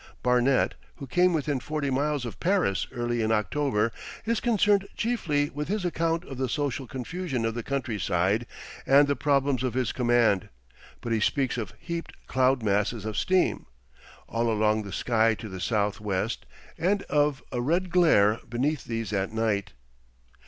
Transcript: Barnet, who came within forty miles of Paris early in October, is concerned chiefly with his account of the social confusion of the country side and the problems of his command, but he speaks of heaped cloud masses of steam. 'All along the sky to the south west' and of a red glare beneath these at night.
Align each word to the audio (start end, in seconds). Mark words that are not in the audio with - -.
Barnet, 0.23 0.73
who 0.95 1.05
came 1.05 1.31
within 1.31 1.59
forty 1.59 1.91
miles 1.91 2.25
of 2.25 2.39
Paris 2.39 2.87
early 2.91 3.21
in 3.21 3.31
October, 3.31 3.91
is 4.25 4.39
concerned 4.39 4.87
chiefly 4.95 5.51
with 5.51 5.67
his 5.67 5.85
account 5.85 6.25
of 6.25 6.39
the 6.39 6.49
social 6.49 6.87
confusion 6.87 7.45
of 7.45 7.53
the 7.53 7.61
country 7.61 7.99
side 7.99 8.47
and 8.87 9.07
the 9.07 9.15
problems 9.15 9.61
of 9.61 9.75
his 9.75 9.91
command, 9.91 10.49
but 11.01 11.11
he 11.11 11.19
speaks 11.19 11.55
of 11.55 11.73
heaped 11.79 12.15
cloud 12.25 12.63
masses 12.63 13.05
of 13.05 13.15
steam. 13.15 13.67
'All 14.27 14.51
along 14.51 14.81
the 14.81 14.91
sky 14.91 15.35
to 15.35 15.47
the 15.47 15.61
south 15.61 15.99
west' 15.99 16.47
and 16.79 17.03
of 17.03 17.43
a 17.51 17.61
red 17.61 17.91
glare 17.91 18.39
beneath 18.49 18.85
these 18.85 19.13
at 19.13 19.31
night. 19.31 19.73